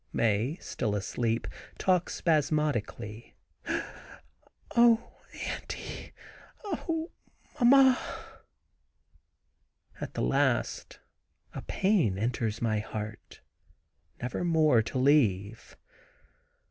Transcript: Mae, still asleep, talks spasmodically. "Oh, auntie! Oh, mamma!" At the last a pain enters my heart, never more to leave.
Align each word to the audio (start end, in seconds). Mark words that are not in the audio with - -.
Mae, 0.11 0.57
still 0.59 0.95
asleep, 0.95 1.47
talks 1.77 2.15
spasmodically. 2.15 3.35
"Oh, 4.75 5.13
auntie! 5.45 6.11
Oh, 6.63 7.11
mamma!" 7.59 7.99
At 9.99 10.15
the 10.15 10.23
last 10.23 10.97
a 11.53 11.61
pain 11.61 12.17
enters 12.17 12.63
my 12.63 12.79
heart, 12.79 13.41
never 14.19 14.43
more 14.43 14.81
to 14.81 14.97
leave. 14.97 15.77